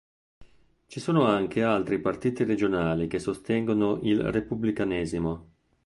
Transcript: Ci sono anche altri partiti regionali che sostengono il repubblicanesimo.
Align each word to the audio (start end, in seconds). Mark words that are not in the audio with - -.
Ci 0.87 0.99
sono 0.99 1.25
anche 1.25 1.61
altri 1.61 1.99
partiti 2.01 2.43
regionali 2.43 3.05
che 3.05 3.19
sostengono 3.19 3.99
il 4.01 4.19
repubblicanesimo. 4.31 5.47